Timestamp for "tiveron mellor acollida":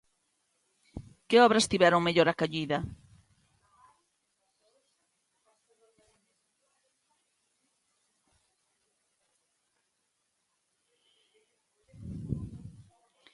1.71-2.79